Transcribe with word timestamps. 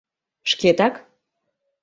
Шкетак... 0.49 0.95